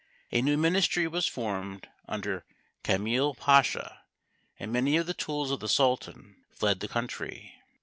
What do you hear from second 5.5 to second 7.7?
of the Sultan fled the country.